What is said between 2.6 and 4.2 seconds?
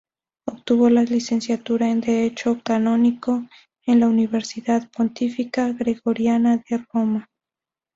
Canónico en la